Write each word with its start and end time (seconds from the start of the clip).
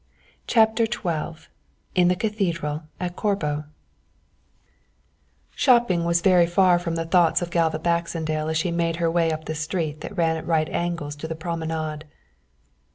CHAPTER 0.47 0.85
XII 0.87 1.47
IN 1.93 2.07
THE 2.07 2.15
CATHEDRAL 2.15 2.81
AT 2.99 3.15
CORBO 3.15 3.65
Shopping 5.55 6.05
was 6.05 6.21
very 6.21 6.47
far 6.47 6.79
from 6.79 6.95
the 6.95 7.05
thoughts 7.05 7.43
of 7.43 7.51
Galva 7.51 7.77
Baxendale 7.77 8.49
as 8.49 8.57
she 8.57 8.71
made 8.71 8.95
her 8.95 9.11
way 9.11 9.31
up 9.31 9.45
the 9.45 9.53
street 9.53 10.01
that 10.01 10.17
ran 10.17 10.37
at 10.37 10.47
right 10.47 10.69
angles 10.69 11.15
to 11.17 11.27
the 11.27 11.35
promenade. 11.35 12.05